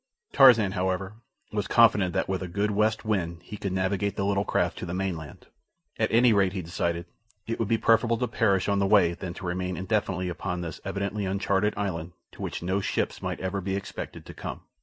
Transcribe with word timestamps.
Tarzan, 0.33 0.71
however, 0.71 1.13
was 1.51 1.67
confident 1.67 2.11
that 2.15 2.27
with 2.27 2.41
a 2.41 2.47
good 2.47 2.71
west 2.71 3.05
wind 3.05 3.43
he 3.43 3.55
could 3.55 3.71
navigate 3.71 4.15
the 4.15 4.25
little 4.25 4.43
craft 4.43 4.79
to 4.79 4.85
the 4.87 4.95
mainland. 4.95 5.45
At 5.99 6.09
any 6.11 6.33
rate, 6.33 6.53
he 6.53 6.63
decided, 6.63 7.05
it 7.45 7.59
would 7.59 7.67
be 7.67 7.77
preferable 7.77 8.17
to 8.17 8.27
perish 8.27 8.67
on 8.67 8.79
the 8.79 8.87
way 8.87 9.13
than 9.13 9.35
to 9.35 9.45
remain 9.45 9.77
indefinitely 9.77 10.27
upon 10.27 10.61
this 10.61 10.81
evidently 10.83 11.27
uncharted 11.27 11.75
island 11.77 12.13
to 12.31 12.41
which 12.41 12.63
no 12.63 12.81
ships 12.81 13.21
might 13.21 13.39
ever 13.41 13.61
be 13.61 13.75
expected 13.75 14.25
to 14.25 14.33
come. 14.33 14.61